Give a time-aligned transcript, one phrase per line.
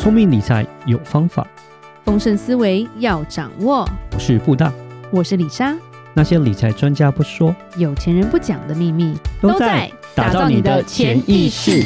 [0.00, 1.46] 聪明理财有方法，
[2.06, 3.86] 丰盛思维要掌握。
[4.14, 4.72] 我是布大，
[5.10, 5.76] 我是李莎。
[6.14, 11.84] 那些理财专家不说，有钱人不讲的秘密，都在打造你的潜意识。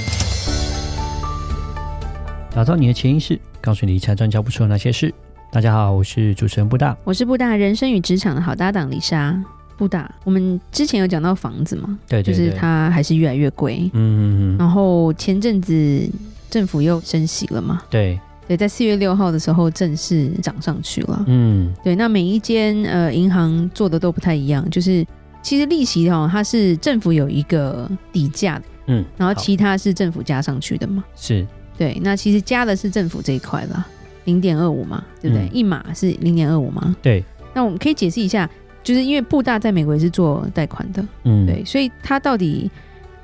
[2.53, 5.12] 打造你的潜意识，告诉你理财专家不说的那些事。
[5.51, 9.37] 大家好，我是主持人布大，我是布大人生与职场的好搭档李莎。
[9.77, 11.99] 布大，我们之前有讲到房子嘛？
[12.09, 13.91] 对，对，对，就是它还是越来越贵。
[13.93, 14.57] 嗯嗯嗯。
[14.57, 16.09] 然后前阵子。
[16.55, 17.82] 政府又升息了嘛？
[17.91, 18.16] 对
[18.46, 21.24] 对，在四月六号的时候正式涨上去了。
[21.27, 21.96] 嗯，对。
[21.96, 25.05] 那每一间呃银行做的都不太一样，就是
[25.43, 31.02] 其实利息哈，它是政府有一个底价的，嗯，然后其他是政府加上去的嘛。
[31.16, 31.45] 是，
[31.77, 31.98] 对。
[32.05, 33.84] 那其实加的是政府这一块了，
[34.27, 35.46] 零点二五嘛，对不对？
[35.46, 36.95] 嗯、一码是零点二五嘛？
[37.02, 37.24] 对。
[37.52, 38.48] 那我们可以解释一下，
[38.84, 42.71] 就是因为布大在美国也是做贷款的，嗯，对，所以它到底。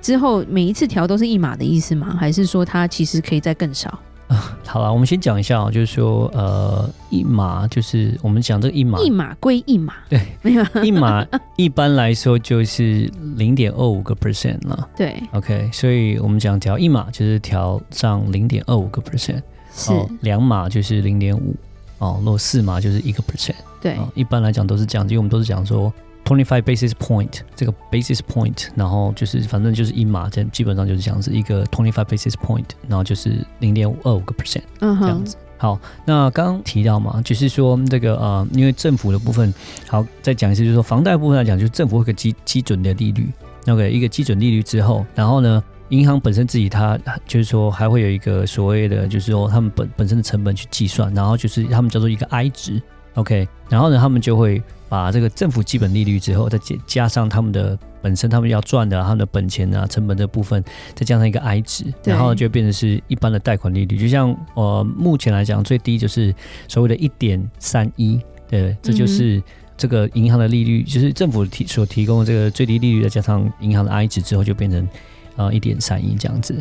[0.01, 2.17] 之后每一次调都是一码的意思吗？
[2.19, 3.99] 还是说它其实可以再更少？
[4.29, 10.65] 啊、好了，我们先讲一下啊，就是说呃，一码就是我们讲这个一码，一码归一码，对，没有。
[10.85, 19.43] 一码一般来说就是零点二五个 percent 了，对，OK，所以我们讲调一码就是调上零点二五个 percent，
[19.75, 19.93] 是。
[20.21, 21.53] 两码就是零点五，
[21.99, 25.93] 哦，如果四码就是一个 percent，对、哦，一般来讲都是这样，因为我们都是讲说。
[26.25, 35.37] Twenty five basis point，这个 basis point，然后就是反正就是一码，这基本上就是这样子一个 twenty five basis point，然后就是零点二五个 percent，这样子。
[35.59, 39.53] 好，那刚刚提到嘛，就是说这个呃，因为政府的部分，
[39.89, 43.29] 好，再讲一次，就是说房贷部分来讲，就是政府会有个基基准的利率
[43.67, 52.81] ，OK，一个基准利率之后，然后呢，银行本身自己它就是说还会有一个所谓的，就是说他们本本身的成本去计算，然后就是他们叫做一个 I 值
[53.15, 54.63] ，OK，然后呢，他们就会。
[54.91, 60.61] 把这个政府基本利率之后，再加加上他们的本身他们要赚的他们的本钱啊成本的部分，
[60.97, 63.97] 再加上一个 I 值，然后就变成是一般的贷款利率。
[63.97, 66.35] 就像呃目前来讲最低就是
[66.67, 69.41] 所谓的一点三一，对，这就是
[69.77, 74.89] 这个银行的利率，就是政府提所提供的这个最低利率，再加上银行的 I 值之后，就变成
[75.37, 76.61] 呃一点三一这样子。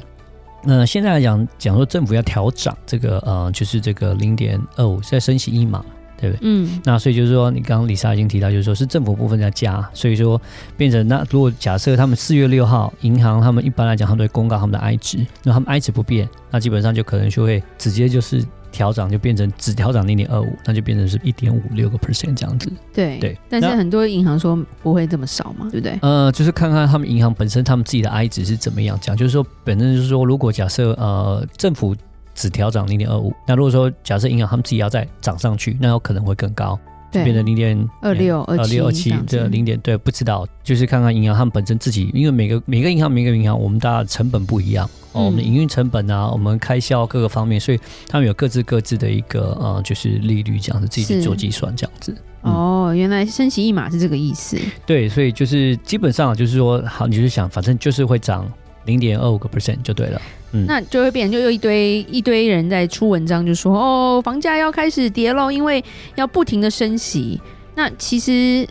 [0.64, 5.84] 那现在来讲讲说政府要调涨这个呃就是这个零点二五，再升息一码。
[6.19, 6.40] 对不对？
[6.41, 10.40] 嗯，那所以就是说，你刚刚李莎已经提到，就是说是政府部分在加，所以说
[10.75, 22.72] 变成那如果假设他们四月六号银行他们一般来讲，他们都会公告他们的 I 值，那他们 I 值不变，那基本上就可能就会直接就是调涨，就变成只调涨零点二五，那就变成是一点五六个 percent 这样子。
[22.94, 25.97] 对对，但是很多银行说不会这么少嘛，对不对？
[26.01, 31.96] 呃，就是看看他们银行本身他们自己的 I 值是怎么样讲，就是说本身就是说，如果假设呃政府。
[32.40, 36.80] 只调涨零点二五，那如果说假设银行他们自己要再涨上去，那有可能会更高，
[37.12, 44.90] 就变成零点二六、二六、二七这零点对，不知道，就是看看银行他们本身自己，因为每个每个银行每个银行我们大家成本不一样。
[45.12, 52.16] 哦，我们的营运成本啊，我们开销各个方面，所以他们有各自各自的一个呃，就是利率这样子，自己去做计算这样子。
[52.44, 54.58] 哦，原来升息一码是这个意思。
[54.86, 58.50] 对，所以就是基本上就是说，好，你就是想，反正就是会涨。
[58.86, 60.20] 零点二五个 percent 就对了，
[60.52, 65.84] 嗯，那就会变成就又一堆一堆人在出文章，就说哦，房价要开始跌喽，因为
[66.16, 67.40] 要不停的升息。
[67.76, 68.68] 那其实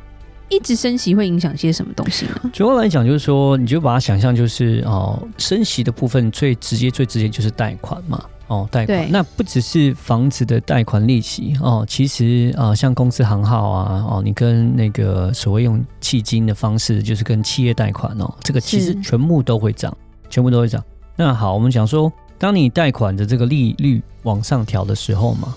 [0.49, 2.51] 一直升息会影响些什么东西呢？
[2.53, 8.23] 主要来讲就是说，你就把它想象就是哦，升息的部分最直接最直接就是贷款嘛。
[8.49, 19.95] 哦，贷款那不只是房子的贷款利息哦，其实啊、呃，像公司行号啊，哦，你跟那个所谓用迄金的方式，就是跟企业贷款哦，这个其实全部都会涨，
[20.31, 20.83] 全部都会涨。
[21.21, 25.49] 那好，我们讲说，当你贷款的这个利率往上调的时候嘛，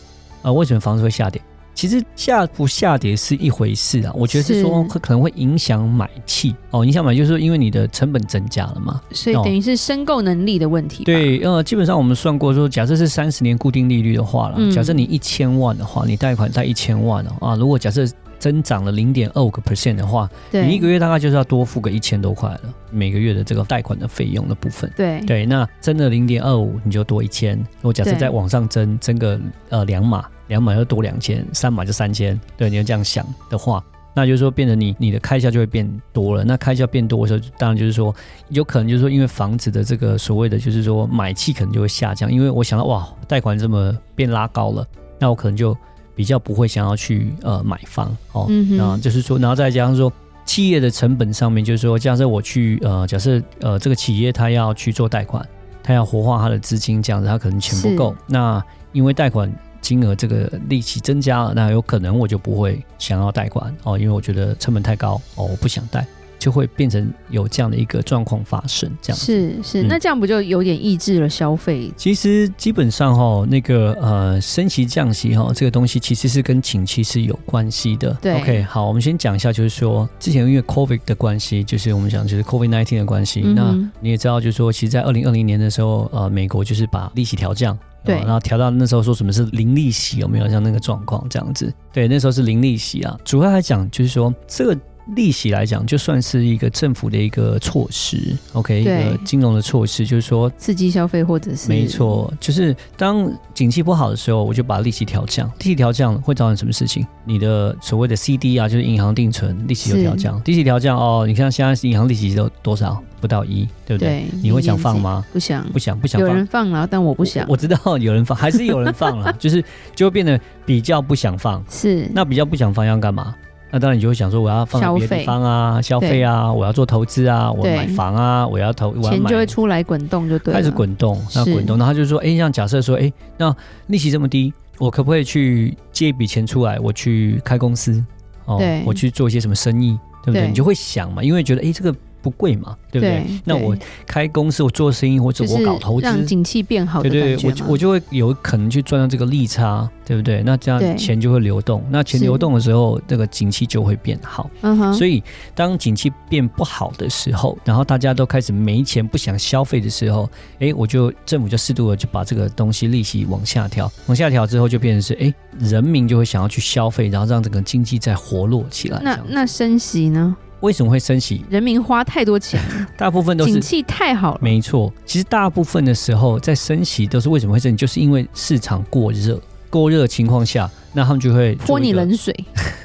[0.42, 1.40] 啊、呃，为什么房子会下跌？
[1.76, 11.04] 其实下不下跌是一回事啊，我觉得是说会可能会影响买气哦，影响买就是说因为你的成本增加了嘛，所以等于是申购能力的问题。
[11.04, 18.04] 对，呃，基本上我们算过说，假设是三十年固定利率的话了，嗯、假设你一千万的话，你贷款贷一千万哦啊，如果假设
[18.42, 24.92] 增长了零点二五个 percent 的话，你一个月大概就是要多付个一千多块了，每个月的这个贷款的费用的部分。
[24.98, 27.56] 对对，那增了零点二五，你就多一千。
[27.58, 29.40] 如果假设再往上增，增个
[29.70, 30.26] 呃两码。
[30.48, 32.38] 两码就多两千，三码就三千。
[32.58, 33.82] 对，你要这样想的话，
[34.14, 36.44] 那就是说，变成你你的开销就会变多了。
[36.44, 38.14] 那开销变多的时候，当然就是说，
[38.50, 42.30] 有可能就是说，因为房子的这个所谓的就是说买气可能就会下降。
[42.30, 44.86] 因为我想到哇，贷款这么变拉高了，
[45.18, 45.74] 那我可能就
[46.22, 48.46] 比较不会想要去呃买房哦。
[48.50, 48.78] 嗯哼。
[48.78, 50.14] 那就是说，然后再加上说
[50.46, 55.44] 企业的成本上面，就是说，假设我去呃，假设呃这个企业它要去做贷款，
[55.82, 58.16] 它要活化它的资金，这样子它可能钱不够。
[58.28, 59.52] 那因为贷款。
[59.82, 66.06] 金额这个利息增加了，那有可能我就不会想要贷款哦，因为我觉得成本太高哦，我不想贷。
[66.42, 68.90] 就会变成有这样的一个状况发生。
[69.00, 71.94] 这样是是，那这样不就有点抑制了消费？
[71.96, 78.12] 其实基本上哈，那个呃升息降息哈，这个东西其实是跟景气是有关系的。
[78.20, 83.44] 对，OK，好，我们先讲一下，就是说之前因为 COVID 的关系，就是我们讲就是 COVID nineteen 的关系。
[83.46, 87.78] 嗯、那你也知道，就是说，其实，在二零二零年的时候，呃，美国就是把利息调降。
[88.04, 91.72] 对，然后调到那时候说什么是零利息，有没有像那个状况这样子？
[91.94, 93.16] 对，那时候是零利息啊。
[93.24, 94.76] 主要来讲就是说这个。
[95.16, 105.48] 利息来讲，就算是一个政府的一个措施，OK，一个金融的措施，就是说刺激消费或者是没错，就是当景气不好的时候，我就把利息调降。
[105.60, 107.06] 利息调降会造成什么事情？
[107.26, 110.42] 你的所谓的 CD 啊，就是银行定存利息有调降。
[110.46, 113.02] 利息调降哦，你看现在银行利息都多少？
[113.20, 114.22] 不到一，对不对？
[114.22, 115.24] 对，你会想放吗？
[115.32, 116.28] 不想，不想，不想放。
[116.28, 117.46] 有人放了，但我不想。
[117.48, 119.64] 我，我知道有人放， 还是有人放了，就是
[119.96, 121.64] 就会变得比较不想放。
[121.70, 123.36] 是，那比较不想放要干嘛？
[123.72, 130.60] 那当然，你就会想说，我要放在别的地方啊，消费啊，我要做投资啊，我买房啊，我要投，我要买，钱就会出来滚动，就对了。
[130.60, 133.56] 开始滚动，那滚动，然后他就说，哎，像假设说，哎，那
[133.88, 138.04] 利息这么低，我可不可以去借一笔钱出来，我去开公司，
[138.46, 140.48] 哦，我去做一些什么生意，对不对？
[140.48, 141.96] 你就会想嘛，因为觉得，哎，这个。
[142.22, 143.24] 不贵嘛，对不对？
[143.24, 143.76] 对，那我
[144.06, 150.44] 开公司，我做生意，或者我搞投资，让景气变好，对对，我我就会有可能去赚到这个利差，对不对？
[150.44, 154.50] 那这样钱就会流动，那钱流动的时候，这个景气就会变好。
[154.62, 154.94] 嗯哼。
[154.94, 155.24] 所以
[155.56, 160.30] 当景气变不好的时候，然后大家都开始没钱，不想消费的时候，
[160.60, 169.02] 哎，我就政府就适度的就把这个东西利息往下调，往下调之后就变成是，哎，人民就会想要去消费，然后让整个经济再活络起来。
[169.04, 170.36] 那那升息呢？
[170.62, 171.44] 为什么会升息？
[171.50, 172.60] 人民花太多钱，
[172.98, 174.40] 大部分都是景气太好了。
[174.42, 177.76] 没错，其实大部分的时候在升息都是为什么会升息？
[177.76, 182.34] 就是因为市场过热，过热的情况下，那他们就会泼你冷水。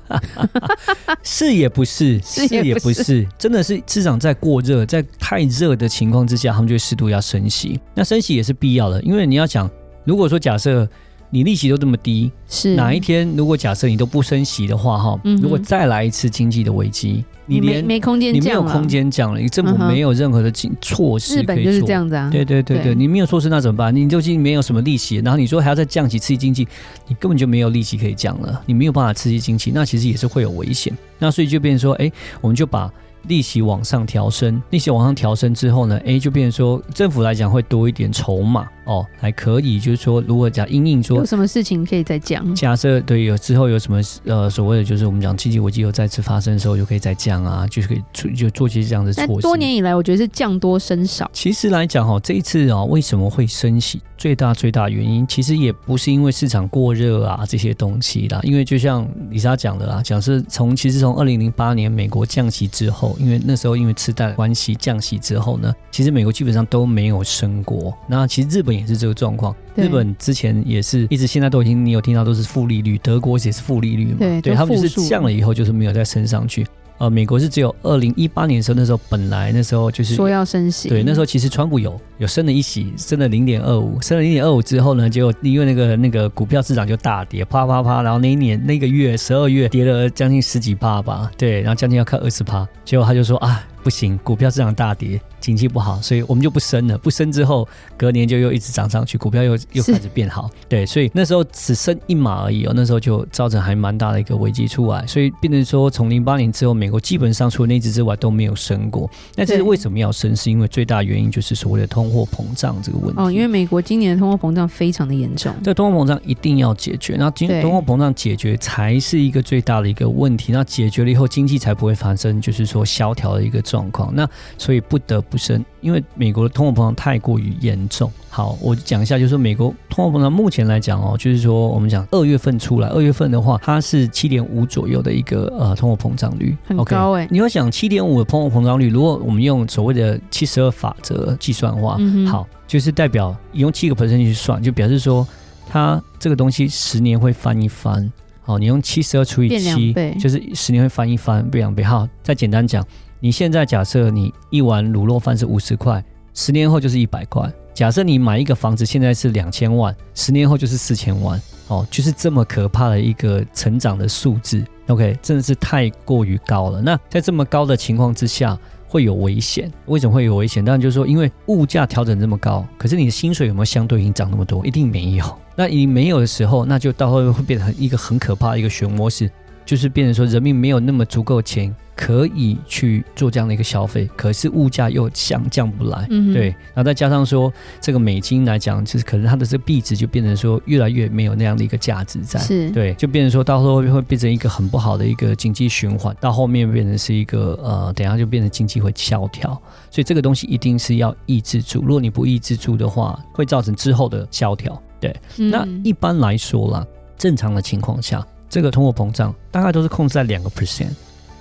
[1.23, 7.81] 是也不是，是也不是，真的是市场在过热，在太热的情况之下，他们就会适度要升息。
[7.95, 9.71] 那升息也是必要的，因为你要讲，
[10.05, 10.89] 如果说假设。
[11.31, 20.51] 你利息都这么低，是哪一天如果假设你都不升息的话，哈、嗯，如果再来一次经济的危机，你连没，没空间，你没有空间讲了，你政府没有任何的
[20.81, 23.95] 措施可以做，日本就是这样子啊，对对对对，对你没有措施那怎么办？
[23.95, 26.67] 你究竟没有什么利息，然后你说还要再降息刺激经济，
[27.07, 30.97] 你根本就没有利息可以降了，你没有办法刺激经济，那其实也是会有危险。
[31.19, 32.11] 那所以就变成说，哎，
[32.41, 32.91] 我们就把。
[33.29, 49.43] 利息往上调升，利息往上调升之后呢，哎，就变成说政府来讲会多一点筹码哦，还可以，就是说如果讲因应说有什么事情可以再降，假设对有之后有什么呃所谓的就是我们讲经济危机又再次发生的时候，就可以再降啊，就是可以做就做些这样的措施。
[49.43, 51.31] 多年以来，我觉得是降多升少。
[51.33, 54.01] 其实来讲哈，这一次啊，为什么会升息？
[54.17, 67.97] 最大最大原因其实也不是因为市场过热啊这些东西啦，因为就像李莎讲的啦，讲是从其实从二零零八年美国降息之后，因为那时候因为次贷关系降息之后呢，其实美国基本上都没有升过。
[68.09, 76.67] 那其实日本也是这个状况，日本之前也是一直现在都已经你有听到都是负利率，德国也是负利率嘛，对，对他们就是降了以后就是没有再升上去。
[77.05, 95.21] 呃，美国是只有二零一八年的时候，那时候本来那时候就是说要升息，对，那时候其实川普有有升了一息，升了零点二五，升了零点二五之后呢，结果因为那个那个股票市场就大跌，啪啪啪，然后那一年那个月十二月跌了将近十几趴吧，对，然后将近要看二十趴，结果他就说啊，不行，股票市场大跌。
[95.41, 96.97] 经济不好，所以我们就不升了。
[96.97, 100.51] 不升之后，隔年就又一直涨上去，股票又又开始变好。
[100.71, 102.73] 对，所以那时候只升一码而已哦。
[102.75, 109.11] 那时候就造成还蛮大的一个危机出来，所以变成说，从零八年之后，美国基本上除了那只之外都没有升过。
[109.37, 110.35] 那这是为什么要升？
[110.35, 113.21] 是因为最大原因就是所谓的通货膨胀这个问题。
[113.21, 115.55] 哦，因为美国今年的通货膨胀非常的严重。
[115.63, 120.53] 这通货膨胀一定要解决，那今通货膨胀解决才是一个最大的一个问题。
[120.53, 124.15] 那解决了以后，经济才不会发生就是说萧条的一个状况。
[124.15, 125.65] 那所以不得不升。
[125.81, 137.29] 因为美国的通货膨胀太过于严重，好，我讲一下，就是说美国通货膨胀目前来讲哦，就是说我们讲二月份出来，二月份的话，它是七点五左右的一个呃通货膨胀率，很高哎、欸。
[137.31, 145.27] 你要想七点五的通货膨胀率，如果我们用所谓的七十二法则计算的话，嗯、好，就是代表用七个 percent 去算，就表示说
[145.69, 148.11] 它这个东西十年会翻一番。
[148.47, 151.83] 好，你用七十二除以七，就是十年会翻一番，变两倍。
[151.83, 152.83] 好，再简单讲。
[153.25, 156.05] 你现在假设你一碗卤肉饭是五十块，
[156.35, 157.51] 十年后就是一百块。
[157.73, 161.41] 假设你买一个房子现在是两千万，十年后就是四千万。
[161.69, 164.63] 哦，就是这么可怕的一个成长的数字。
[164.89, 166.83] OK，真的是太过于高了。
[166.83, 169.73] 那在这么高的情况之下，会有危险。
[169.87, 170.63] 为什么会有危险？
[170.63, 174.67] 当然就是说，因为物价调整这么高，可是你的薪水有没有相对应涨那么多？
[174.67, 175.25] 一定没有。
[175.57, 179.31] 那你没有的时候，那就到后面会变成一个很可怕的一个漩涡式。
[179.65, 181.75] 就是变成说人民没有那么足够钱。
[181.97, 192.69] 可以去做这样的一个消费，可是物价又降降不来，嗯、对，然后再加上说这个美金来讲，就是可能它的这个币值就变成说越来越没有那样的一个价值在，是。
[192.71, 199.51] 对，就变成说到时候会变成一个很不好的一个经济循环，到后面变成是一个呃，等下就变成经济会萧条，
[199.89, 204.83] 所以这个东西一定是要抑制住，如果你不抑制住的话，会造成之后的萧条。
[204.99, 206.85] 对，嗯、那一般来说啦，
[207.17, 210.87] 正常的情况下，这个通货膨胀大概都是控制在两个 percent。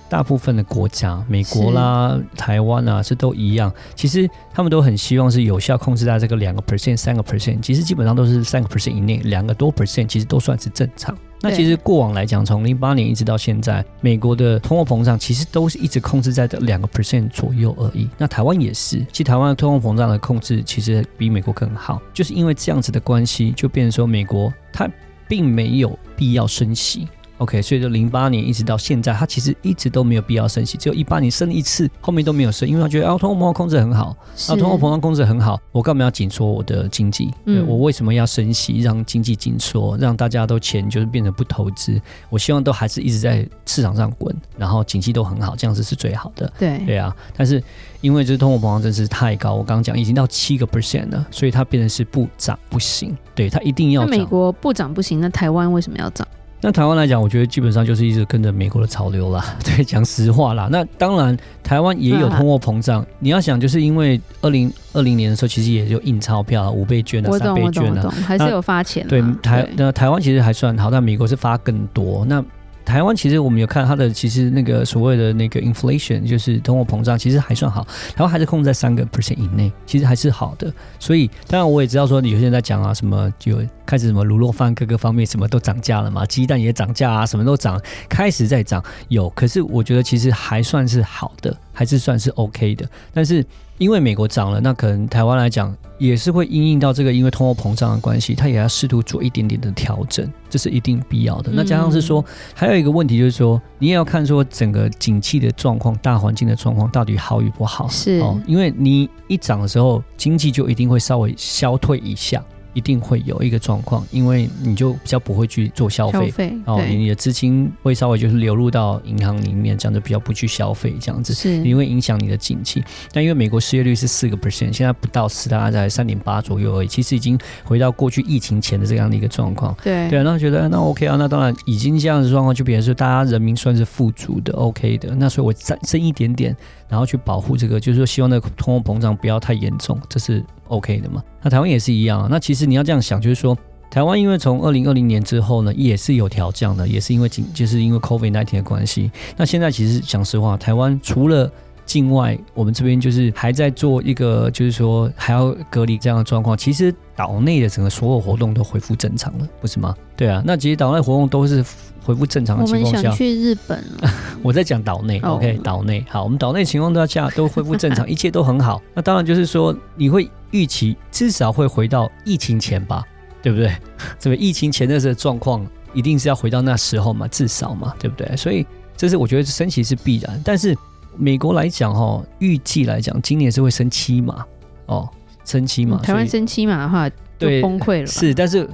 [0.08, 3.72] 大部分的国家，美国啦、台湾啊，是都一样。
[3.94, 7.60] 其实他们都很希望是有效控制在这个两个 percent、三个 percent。
[7.60, 11.16] 其实基本上都是三个 percent 以内，两个多 percent 其实都算是正常。
[11.40, 18.08] 那其实过往来讲，从零八年一直到现在，美国的通货膨胀其实都是一直控制在这两个 percent 左右而已。
[18.18, 24.88] 那台湾也是，其实台湾的通货膨胀的控制其实比美国更好，就是因为这样子的关系，就变成说美国它
[25.28, 27.08] 并没有必要升息。
[27.38, 34.16] OK，所以就零八年一直到现在，它其实一直都没有必要升息，只有一八年升了一次，后面都没有升，因为他觉得啊，通货膨胀控制很好，
[34.48, 37.32] 啊，通货膨胀控制很好，我干嘛要紧缩我的经济？
[37.44, 42.00] 对，我为什么要升息，让经济紧缩，让大家都钱就是变成不投资？
[42.30, 46.50] 我希望都还是一直在市场上滚，然后景气都很好，这样子是最好的。
[46.56, 47.60] 对对啊，但是
[48.00, 53.16] 因为这通货膨胀真是太高，我刚刚讲已经到七个 percent 了，所以它变成是不涨不行。
[53.34, 54.10] 对，它一定要涨。
[54.10, 56.26] 美国不涨不行，那台湾为什么要涨？
[56.66, 59.44] 那台湾来讲，我觉得基本上就是一直跟着美国的潮流啦。
[59.62, 60.66] 对，讲实话啦。
[60.72, 63.02] 那当然，台湾也有通货膨胀。
[63.02, 69.06] 啊、你要想，就是因为二零二零年的时候，其实也就印钞票，五倍券啊，三倍券啊，还是有发钱。
[69.06, 72.24] 对，台那台湾其实还算好，但美国是发更多。
[72.24, 72.42] 那
[72.84, 77.82] 台湾其实我们有看它的，其实那个所谓的那个 inflation 就是通货膨胀，其实还算好。
[78.14, 80.72] 台湾还是控制在三个 percent 以内，其实还是好的。
[80.98, 88.84] 所以当然我也知道说，有些人在讲啊，什么就开始什么卤肉饭各个方面什么都涨价了嘛，鸡蛋也涨价啊，什么都涨，开始在涨。
[89.08, 92.86] 有，可是我觉得其实还算是好的，还是算是 OK 的。
[93.12, 93.44] 但是
[93.78, 95.74] 因为美国涨了，那可能台湾来讲。
[95.98, 101.52] 也是会因应到这个，因为通货膨胀的关系，它也要试图做一点点的调整，这是一定必要的。
[101.54, 102.24] 那加上是说，
[102.54, 107.88] 还有一个问题就是说，你也要看说整个景气的状况、大环境的状况到底好与不好。
[107.88, 112.44] 是哦，因为你一涨的时候，经济就一定会稍微消退一下。
[112.74, 122.84] 一定会有一个状况，因为你就比较不会去做消费，哦，你的资金会稍微就是流入到银行里面，这样就比较不去消费，这样子是，因为影响你的景气。
[123.12, 129.74] 但因为美国失业率是四个 percent，现在不到四，大概在三点八左右而已，其实已经回到过去疫情前的这样的一个状况。
[129.82, 135.14] 对对，那觉得那 OK 啊，那当然已经这样的状况，就比如说大家人民算是富足的，OK 的。
[135.14, 136.56] 那所以我再升一点点，
[136.88, 140.44] 然后去保护这个，就是说希望那个通货膨胀不要太严重，这是。
[140.68, 141.22] OK 的嘛？
[141.42, 142.26] 那台湾也是一样啊。
[142.30, 143.56] 那其实你要这样想，就是说，
[143.90, 149.10] 台湾因为从二零二零年之后呢，也是有调降的，也是因为就是因为 Covid nineteen 的关系。
[149.36, 151.52] 那现在其实讲实话，台湾除了
[151.84, 156.56] 境外，我们这边就是还在做一个，就是说还要隔离这样的状况。
[156.56, 159.94] 其实岛内的整个所有活动都恢复正常了，不是吗？
[160.16, 160.42] 对啊。
[160.44, 161.64] 那其实岛内活动都是
[162.02, 163.84] 恢复正常的情况下，我们想去日本。
[164.42, 168.80] 我在讲岛内，OK，岛内好，我们岛内情况都要下都恢复正常， 一切都很好。
[168.94, 170.30] 那当然就是说你会。
[170.50, 173.02] 预期至少会回到疫情前吧，
[173.42, 173.76] 对不对？
[174.20, 178.36] 这个疫情前的这个状况一定是要回到那时候嘛，至少嘛，对不对？
[178.36, 178.64] 所以
[178.96, 180.40] 这是我觉得升息是必然。
[180.44, 180.72] 但是
[181.16, 184.44] 美国来讲哈，预计来讲今年是会升七码
[184.86, 185.08] 哦，
[185.44, 185.98] 升七码。
[185.98, 188.06] 台湾升七码的话，对，崩溃了。
[188.06, 188.68] 是，但是。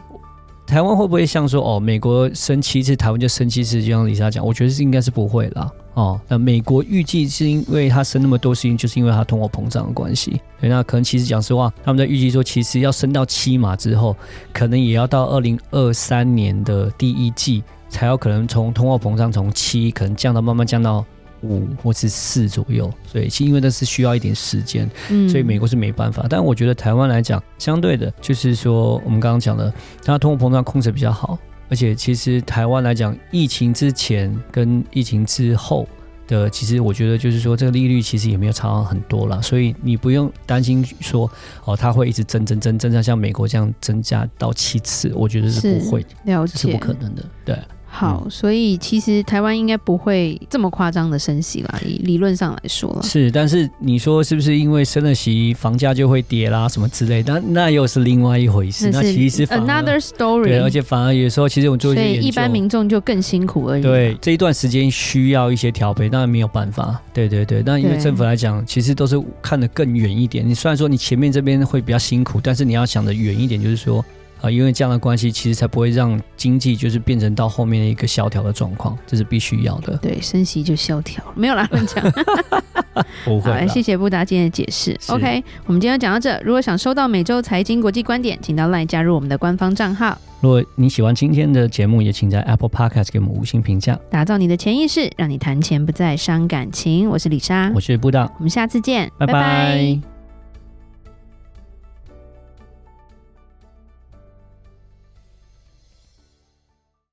[0.67, 3.83] 台湾会不会像说哦，美国升七次，台湾就升七次？
[3.83, 5.69] 就像李莎讲，我觉得是应该是不会啦。
[5.95, 6.21] 哦。
[6.29, 10.41] 那美国预计是因为它升那么多，是因就是因为它通货膨胀的关系。
[10.61, 14.15] 对，那可能其实讲实话，他们在预计说，其实要升到七码之后，
[14.53, 21.05] 可能也要到二零二三年的第一季，才有可能从通货膨胀从七可能降到慢慢降到。
[21.43, 26.27] 五或是四左右，所以其实因为那是需要一点时间，嗯，所以美国是没办法。
[26.29, 29.73] 但我觉得台湾来讲，相对的，就是说我们刚刚讲的，
[30.05, 35.89] 它通货膨胀控制比较好，而且其实台湾来讲，疫情之前跟疫情之后
[36.27, 41.31] 的，其实我觉得就是说这个利率其实也没有差很多了，所以你不用担心说
[41.65, 47.59] 哦，它会一直增增增增加，像美国这样增加到七次，我觉得是不会，了解，是不可能的，对。
[47.93, 52.97] 好，所以其实台湾应该不会这么夸张的升息啦，以理论上来说。
[53.03, 57.35] 是，但是你说是不是因为升了息，房价就会跌啦，什么之类的？
[57.41, 58.89] 那那又是另外一回事。
[58.91, 60.45] 那，是那其实 another story。
[60.45, 63.83] 对，而且反而有时候，其实我们做一些研究，所以一般民众就更辛苦而已。
[63.83, 66.99] 对，这一段时间需要一些调配，当然没有办法。
[67.13, 70.49] 对对对，那因为政府来讲，其实都是看得更远一点。
[70.49, 74.05] 你虽然说你前面这边会比较辛苦，但是你要想的远一点，就是说。
[74.41, 79.97] 啊，因为这样的关系，其实才不会让经济就是变成到后面的一个萧条的状况，这是必须要的。
[79.99, 82.03] 对，升息就萧条，没有啦，乱讲。
[83.25, 83.53] 不会。
[83.53, 84.99] 好，谢谢布达今天的解释。
[85.09, 86.41] OK，我们今天讲到这。
[86.45, 90.17] 如果想收到每周财经国际观点，请到 LINE 加入我们的官方账号。
[90.41, 97.09] 如果你喜欢今天的节目，也请在 Apple Podcast 给我们五星评价，打造你的潜意识，让你谈钱不再伤感情。
[97.09, 99.33] 我是李莎，我是布达，我们下次见，拜拜。
[99.33, 100.10] 拜拜。